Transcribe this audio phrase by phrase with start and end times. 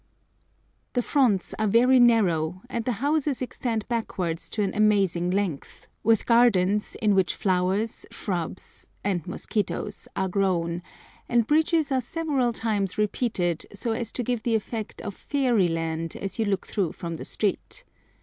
[0.93, 6.25] The fronts are very narrow, and the houses extend backwards to an amazing length, with
[6.25, 10.81] gardens in which flowers, shrubs, and mosquitoes are grown,
[11.29, 16.39] and bridges are several times repeated, so as to give the effect of fairyland as
[16.39, 17.83] you look through from the street.